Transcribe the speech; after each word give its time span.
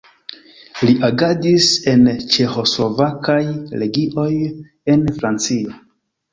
Li 0.87 0.95
agadis 1.09 1.67
en 1.91 2.01
ĉeĥoslovakaj 2.37 3.39
legioj 3.85 4.29
en 4.97 5.07
Francio. 5.21 5.81